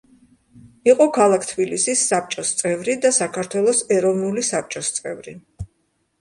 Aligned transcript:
იყო 0.91 1.05
ქალაქ 1.17 1.43
თბილისი 1.49 1.95
საბჭოს 2.03 2.53
წევრი 2.63 2.95
და 3.05 3.13
საქართველოს 3.19 3.83
ეროვნული 3.99 4.45
საბჭოს 4.49 4.91
წევრი. 4.99 5.37